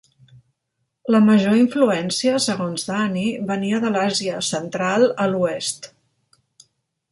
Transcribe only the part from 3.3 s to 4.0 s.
venia de